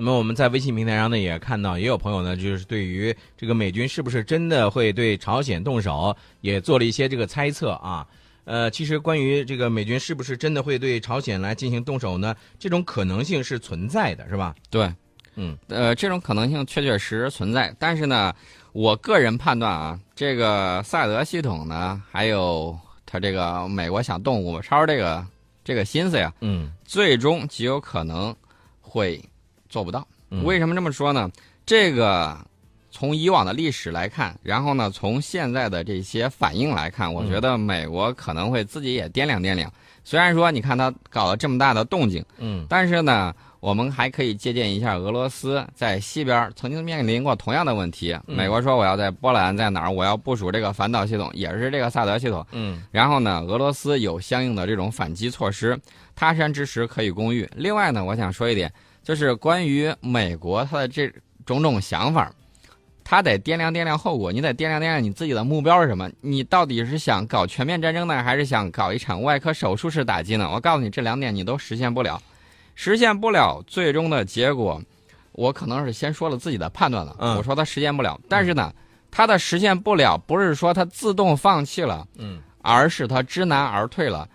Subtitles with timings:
[0.00, 8.06] 那么我们在微信平台上呢也看到，也有朋友呢就是对于这个美军是不是真的会对朝鲜动手，也做了一些这个猜测啊。
[8.44, 12.32] 呃，其实关于这个美军是不是真的会对朝鲜来进行动手呢？
[12.60, 14.54] 这种可能性是存在的，是吧？
[14.70, 14.90] 对，
[15.34, 17.74] 嗯，呃，这种可能性确确实实存在。
[17.76, 18.32] 但是呢，
[18.72, 25.26] 我个人判断啊，这个萨德系统呢，还有他这个美国想动武超这个
[25.64, 28.34] 这个心思呀，嗯，最终极有可能
[28.80, 29.22] 会
[29.68, 30.06] 做不到。
[30.30, 31.30] 嗯为什么这么说呢？
[31.64, 32.36] 这个
[32.90, 39.72] 从以往的历史来看，然后呢，从现在的这些反应来看，我觉得美国可能会自己也掂量掂量。
[40.04, 48.12] 虽然说你看他搞了这么大的动静，嗯，但是呢，我们还可以借鉴一下俄罗斯在西边曾经面临过同样的问题。
[48.26, 52.46] 嗯美国说我要在波兰在哪儿，我要部署这个反导系统，也是这个萨德系统。
[52.52, 55.78] 嗯，然后呢，俄罗斯有相应的这种反击措施，
[56.16, 57.46] 他山之石可以攻玉。
[57.54, 58.72] 另外呢，我想说一点，
[59.08, 61.10] 就是关于美国它的这
[61.46, 62.30] 种种想法，
[63.02, 70.50] 他得掂量掂量后果，你得掂量掂量你自己的目标是什么，你到底是想搞全面战争呢，还是想搞一场外科手术式打击呢？
[70.52, 72.20] 我告诉你，这两点你都实现不了，
[72.74, 74.78] 实现不了，最终的结果，
[75.32, 78.70] 我可能是先说了自己的判断了，嗯我说他实现不了，但是呢，
[79.10, 82.06] 他的实现不了，不是说他自动放弃了。
[82.18, 84.28] 嗯，而是他知难而退了，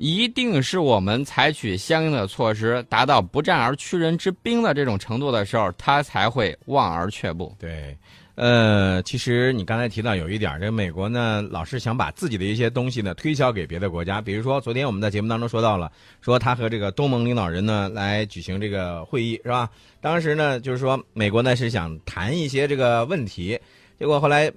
[0.00, 7.54] 一定是我们采取相应的措施，达到不战而屈人之兵的这种程度的时候，他才会望而却步。
[7.58, 7.94] 对。
[8.34, 14.22] 呃，其实你刚才提到有一点，这美国呢，老是想把自己的一些东西呢推销给别的国家。
[14.22, 15.92] 比如说，昨天我们在节目当中说到了，
[16.22, 19.68] 说他和这个东盟领导人呢来举行这个会议，是吧？
[20.00, 23.60] 当时呢，就是说美国呢是想谈一些这个问题，
[23.98, 24.50] 结果后来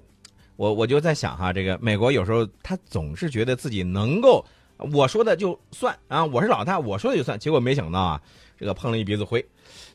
[0.56, 4.46] 我我就在想哈，这个美国有时候他总是觉得自己能够
[4.92, 8.22] 我说的就算啊，我是老大，我说的就算，结果没想到啊，
[8.60, 9.44] 这个碰了一鼻子灰。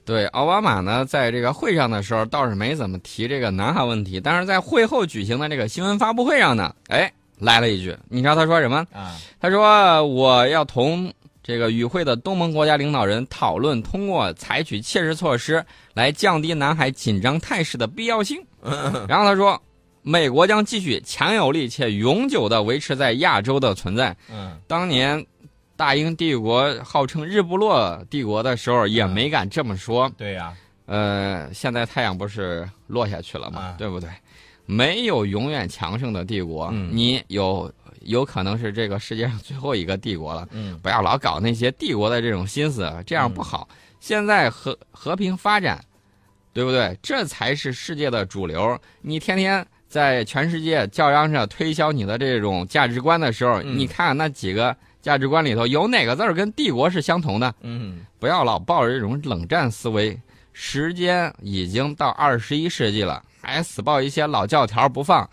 [0.05, 8.79] 对，奥巴马呢，在这个会上的时候倒是没怎么提这个南海问题，但是在会后举行的这个新闻发布会上呢，哎，来了一句，你知道他说什么？
[8.93, 11.13] 啊，他说我要同
[11.43, 15.63] 这个与会的东盟国家领导人讨论，通过采取切实措施
[15.93, 18.43] 来降低南海紧张态势的必要性。
[19.07, 19.61] 然后他说，
[20.03, 24.17] 美国将继续强有力且永久地维持在亚洲的存在。
[24.31, 25.25] 嗯当年
[25.77, 30.11] 大英帝国号称日不落帝国的时候，也没敢这么说。
[30.17, 30.53] 对呀、
[30.87, 33.61] 呃，现在太阳不是落下去了吗？
[33.61, 34.09] 啊对不对？
[34.67, 37.73] 没有永远强盛的帝国，嗯你有
[38.03, 40.49] 有可能是这个世界上最后一个帝国了。
[40.51, 43.69] 嗯不要老搞那些帝国的这种心思，这样不好。
[44.01, 45.83] 现在和和平发展，
[46.53, 46.97] 对不对？
[47.03, 48.79] 这才是世界的主流。
[49.01, 57.55] 你天天在全世界叫嚷着推销你的这种价值观的时候，嗯你看那几个价值观里头有哪个字儿跟帝国是相同的？
[57.63, 60.21] 嗯不要老抱着这种冷战思维。
[60.53, 65.29] 时间已经到二十一世纪了，还死抱一些老教条不放，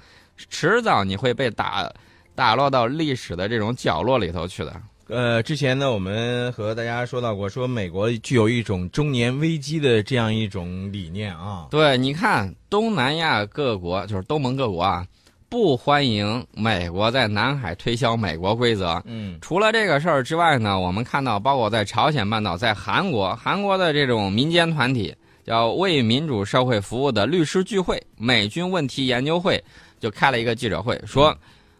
[0.49, 1.91] 迟早你会被打
[2.35, 4.81] 打落到历史的这种角落里头去的。
[5.07, 11.67] 呃，之前呢，我们和大家说到过，说美国具有一种中年危机的这样一种理念啊。
[11.69, 15.05] 对，你看东南亚各国，就是东盟各国啊，
[15.47, 18.99] 不欢迎美国在南海推销美国规则。
[19.05, 25.15] 嗯除了这个事儿之外呢，我们看到，包括在朝鲜半岛、在韩国，韩国的这种民间团体
[25.45, 29.63] 叫为民主社会服务的律师聚会美军问题研究会，
[29.99, 31.37] 就开了一个记者会，说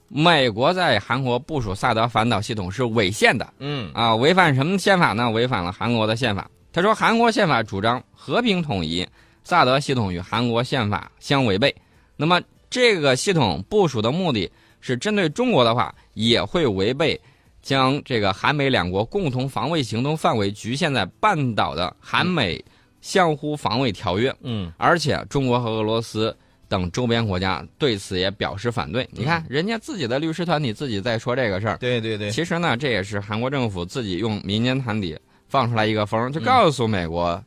[0.07, 3.53] 美国在韩国部署萨德反导系统是违宪的。
[3.59, 5.29] 嗯啊，违反什么宪法呢？
[5.29, 6.49] 违反了韩国的宪法。
[6.71, 9.07] 他说，韩国宪法主张和平统一，
[9.43, 11.73] 萨德系统与韩国宪法相违背。
[12.17, 14.51] 那么，这个系统部署的目的
[14.81, 17.19] 是针对中国的话，也会违背
[17.61, 22.63] 将这个韩美两国共同防卫行动范围局限在半岛的韩美
[23.01, 24.35] 相互防卫条约。
[24.41, 26.35] 嗯而且，中国和俄罗斯
[26.75, 29.07] 等周边国家对此也表示反对。
[29.11, 31.77] 你看，人家自己的律师团体自己在说这个事儿。
[31.77, 37.41] 对对对，其实呢，这也是韩国政府自己用民间团体放出来一个风，就告诉美国，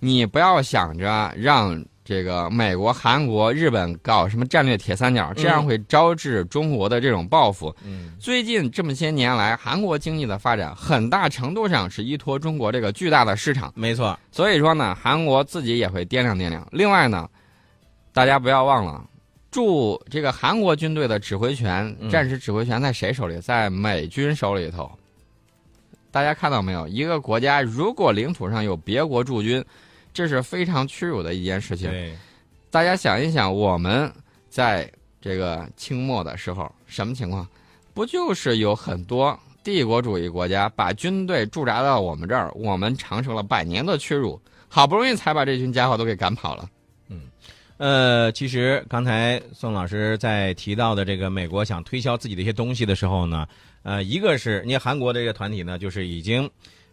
[0.00, 7.74] 你不要想着让这个美国、韩国、日本搞什么战略铁三角，这样会招致中国的这种报复。
[7.84, 16.66] 嗯最近这么些年来，韩国经济的发展很大程度上是依托中国这个巨大的市场，没错，所以说呢，韩国自己也会掂量掂量。
[16.70, 17.28] 另外呢，
[18.16, 19.04] 大家不要忘了。
[19.50, 23.38] 驻这个韩国军队的指挥权、嗯战时指挥权在谁手里？
[23.40, 24.90] 在美军手里头。
[26.10, 26.88] 大家看到没有？
[26.88, 29.62] 一个国家如果领土上有别国驻军，
[30.14, 31.92] 这是非常屈辱的一件事情。
[32.70, 34.10] 大家想一想，我们
[34.48, 34.90] 在
[35.20, 37.46] 这个清末的时候什么情况？
[37.92, 44.40] 不就是有很多帝国主义国家把军队驻扎到我们这儿，我们尝受了百年的屈辱。
[44.68, 46.66] 好不容易才把这群家伙都给赶跑了。
[47.78, 53.46] 呃，其实刚才宋老师在提到的这个美国想推销自己的一些东西的时候呢，
[53.82, 56.48] 呃，一个是你看韩国的这个团体呢，就是已经，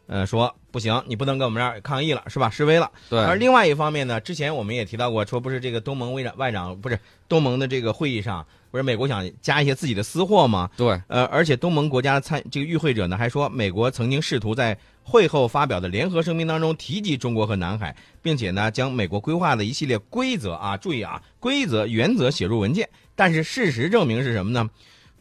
[0.08, 2.50] 呃，说不行，你不能跟我们这儿抗议了，是吧？
[2.50, 2.92] 示威了。
[3.10, 7.00] 对，而另外一方面呢，之前我们也提到过，说不是这个东盟外长外长不是
[7.30, 10.70] 东盟的这个会议上，不是美国想加一些自己的私货吗？
[10.76, 22.90] 对，呃，而且东盟国家参这个与会者呢还说，美国曾经试图在会后发表的联合声明当中提及中国和南海，并且呢将美国规划的一系列规则啊，注意啊，规则原则写入文件。
[23.16, 24.70] 但是事实证明是什么呢？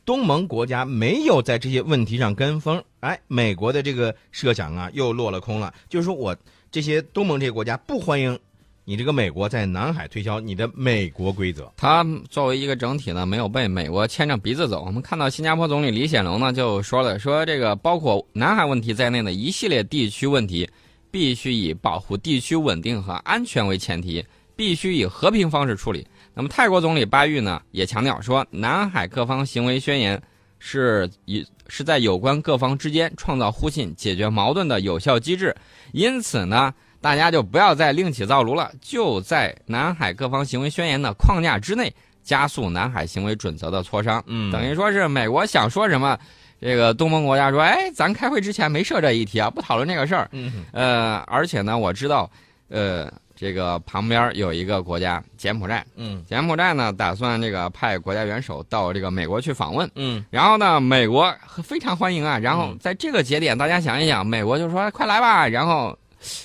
[0.05, 5.73] 东盟国家没有在这些问题上跟风，哎，美国的这个设想啊又落了空了。
[5.89, 6.37] 就是说我
[6.71, 8.39] 这些东盟这些国家不欢迎
[8.85, 11.73] 你这个美国在南海推销你的美国规则。
[11.77, 14.83] 它作为一个整体呢，没有被美国牵着鼻子走。
[14.85, 20.69] 我们看到新加坡总理李显龙呢就说了，说这个包括南海问题在内的一系列地区问题，
[21.13, 24.25] 必须以保护地区稳定和安全为前提，
[24.57, 26.05] 必须以和平方式处理。
[26.35, 30.21] 那么泰国总理巴育呢也强调说，南海各方行为宣言
[30.59, 35.55] 是以是在有关各方之间创造互信、解决矛盾的有效机制。
[35.93, 36.75] 因此呢。
[37.03, 44.23] 大家就不要再另起灶炉了，就在南海各方行为宣言的框架之内，加速南海行为准则的磋商。
[44.29, 46.17] 嗯，等于说是美国想说什么，
[46.61, 50.29] 这个东盟国家说，哎，咱开会之前没设这一题啊，不讨论这个事儿。
[50.31, 52.31] 嗯，呃，而且呢，我知道，
[52.69, 59.91] 呃，这个旁边有一个国家柬埔寨，嗯，柬埔寨呢打算这个派国家元首到这个美国去访问。
[59.97, 61.35] 嗯，然后呢，美国
[61.65, 62.39] 非常欢迎啊。
[62.39, 65.49] 然后在这个节点，大家想一想，美国就说快来吧。
[65.49, 65.99] 然后。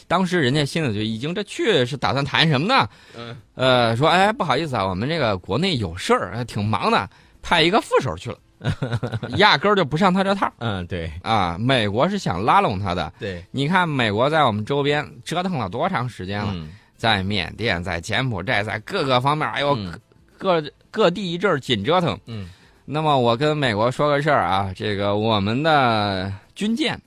[0.07, 2.87] 当时人家心里就已经这去是打算谈什么呢？
[3.15, 7.09] 嗯，呃，说哎不好意思啊，我们这个国内有事儿，挺忙的，
[7.41, 8.37] 派一个副手去了，
[9.37, 10.51] 压根儿就不上他这套。
[10.59, 13.11] 嗯，对啊，美国是想拉拢他的。
[13.19, 19.77] 对，你看美国在我们周边折腾了多长时间了，嗯在缅甸、在柬埔寨、在各个方面，哎呦，
[20.35, 22.19] 各各地一阵紧折腾。
[22.25, 22.49] 嗯，
[22.85, 26.99] 那么我跟美国说个事儿啊，这个我们的军舰。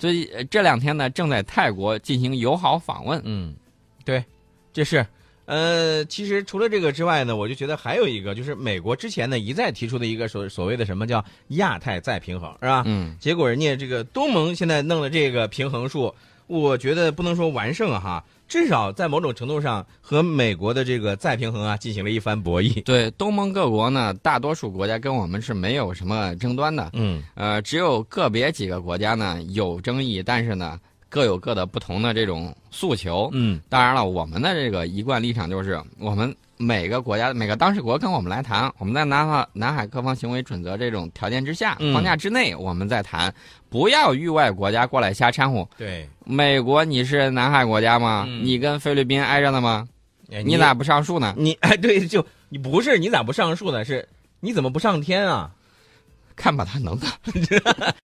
[0.00, 3.20] 最这两天呢，正在泰国进行友好访问。
[3.22, 3.54] 嗯，
[4.02, 4.24] 对，
[4.72, 5.06] 这是，
[5.44, 12.82] 呃，其实除了这个之外呢，我就觉得还有一个，就是美国之前呢一再提出的一个所所谓的什么叫亚太再平衡，是吧？
[12.86, 13.14] 嗯。
[13.20, 16.14] 结果人家这个东盟现在弄了这个平衡术，
[16.50, 18.24] 我觉得不能说完胜哈。
[18.48, 22.82] 至少在某种程度上和美国的这个再平衡啊进行了一番博弈。
[22.82, 26.90] 对东盟各国呢，大多数国家跟我们是没有什么争端的。
[26.94, 33.30] 嗯，呃，只有个别几个国家呢有争议，但是呢各有各的不同的这种诉求。
[33.32, 36.34] 嗯，当然了，我们的这个一贯立场就是我们。
[36.62, 43.34] 每个国家每个当事国跟我们来谈，我们在南海南海各方行为准则这种条件之下框架之内，我们再谈，
[43.70, 45.66] 不要域外国家过来瞎掺和。
[45.78, 48.26] 对，美国你是南海国家吗？
[48.42, 49.88] 你跟菲律宾挨着呢吗？
[50.44, 51.34] 你咋不上树呢？
[51.38, 53.82] 你哎，对，就你不是你咋不上树呢？
[53.82, 54.06] 是
[54.40, 55.50] 你怎么不上天啊？
[56.36, 57.06] 看把他能的。